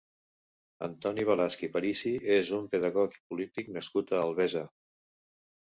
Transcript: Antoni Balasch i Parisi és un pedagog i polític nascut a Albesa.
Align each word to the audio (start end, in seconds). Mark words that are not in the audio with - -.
Antoni 0.87 1.25
Balasch 1.31 1.65
i 1.67 1.69
Parisi 1.75 2.15
és 2.39 2.51
un 2.61 2.67
pedagog 2.73 3.21
i 3.21 3.23
polític 3.29 3.73
nascut 3.79 4.17
a 4.19 4.25
Albesa. 4.27 4.67